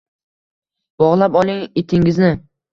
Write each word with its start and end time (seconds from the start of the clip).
Bogʻlab 1.05 1.39
oling 1.45 1.63
itingizni. 1.85 2.35